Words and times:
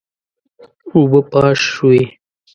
اوبه 0.93 1.21
پاش 1.31 1.59
شوې. 1.73 2.03